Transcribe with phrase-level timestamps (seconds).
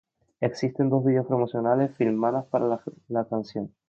[0.39, 3.71] Existen dos videos promocionales filmadas para la canción.